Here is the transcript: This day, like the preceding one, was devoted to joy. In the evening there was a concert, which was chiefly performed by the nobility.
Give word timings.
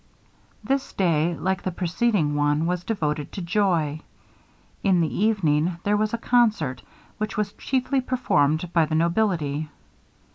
This 0.63 0.93
day, 0.93 1.35
like 1.35 1.61
the 1.61 1.69
preceding 1.71 2.33
one, 2.33 2.65
was 2.65 2.83
devoted 2.83 3.31
to 3.33 3.41
joy. 3.43 3.99
In 4.83 4.99
the 4.99 5.15
evening 5.15 5.77
there 5.83 5.95
was 5.95 6.11
a 6.11 6.17
concert, 6.17 6.81
which 7.19 7.37
was 7.37 7.53
chiefly 7.53 8.01
performed 8.01 8.73
by 8.73 8.85
the 8.85 8.95
nobility. 8.95 9.69